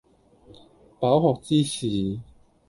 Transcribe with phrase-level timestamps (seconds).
[0.99, 2.19] 飽學之士